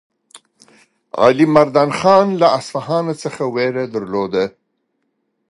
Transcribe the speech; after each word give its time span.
علیمردان 1.25 1.89
خان 1.99 2.27
له 2.41 2.47
اصفهان 2.59 3.05
څخه 3.23 3.43
وېره 3.55 3.83
درلوده. 3.93 4.45